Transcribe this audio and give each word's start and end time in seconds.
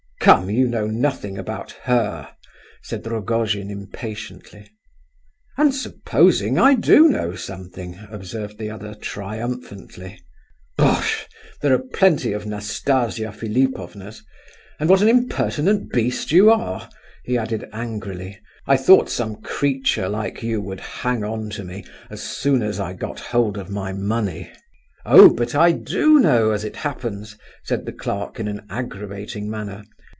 "Come, 0.21 0.51
you 0.51 0.67
know 0.67 0.85
nothing 0.85 1.39
about 1.39 1.71
her," 1.89 2.35
said 2.83 3.07
Rogojin, 3.07 3.71
impatiently. 3.71 4.69
"And 5.57 5.73
supposing 5.73 6.59
I 6.59 6.75
do 6.75 7.07
know 7.09 7.33
something?" 7.33 7.97
observed 8.07 8.59
the 8.59 8.69
other, 8.69 8.93
triumphantly. 8.93 10.19
"Bosh! 10.77 11.25
there 11.63 11.73
are 11.73 11.81
plenty 11.95 12.33
of 12.33 12.45
Nastasia 12.45 13.31
Philipovnas. 13.31 14.23
And 14.79 14.91
what 14.91 15.01
an 15.01 15.09
impertinent 15.09 15.89
beast 15.91 16.31
you 16.31 16.51
are!" 16.51 16.87
he 17.23 17.35
added 17.35 17.67
angrily. 17.73 18.37
"I 18.67 18.77
thought 18.77 19.09
some 19.09 19.37
creature 19.41 20.07
like 20.07 20.43
you 20.43 20.61
would 20.61 20.81
hang 21.01 21.23
on 21.23 21.49
to 21.49 21.63
me 21.63 21.83
as 22.11 22.21
soon 22.21 22.61
as 22.61 22.79
I 22.79 22.93
got 22.93 23.19
hold 23.19 23.57
of 23.57 23.71
my 23.71 23.91
money." 23.91 24.51
"Oh, 25.03 25.29
but 25.33 25.55
I 25.55 25.71
do 25.71 26.19
know, 26.19 26.51
as 26.51 26.63
it 26.63 26.75
happens," 26.75 27.39
said 27.63 27.87
the 27.87 27.91
clerk 27.91 28.39
in 28.39 28.47
an 28.47 28.67
aggravating 28.69 29.49
manner. 29.49 29.83